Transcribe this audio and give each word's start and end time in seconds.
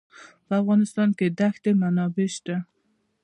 په 0.47 0.53
افغانستان 0.61 1.09
کې 1.17 1.27
د 1.37 1.39
ښتې 1.53 1.71
منابع 1.81 2.27
شته. 2.35 2.55